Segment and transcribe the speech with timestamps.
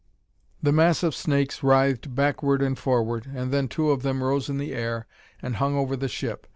[0.63, 4.57] "The mass of snakes writhed backward and forward, and then two of them rose in
[4.57, 5.05] the air
[5.43, 6.47] and hung over the ship.